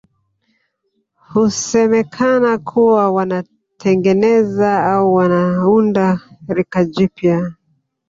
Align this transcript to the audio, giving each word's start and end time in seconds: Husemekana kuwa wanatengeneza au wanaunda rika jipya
Husemekana 1.33 2.57
kuwa 2.57 3.11
wanatengeneza 3.11 4.85
au 4.85 5.13
wanaunda 5.13 6.21
rika 6.47 6.85
jipya 6.85 7.51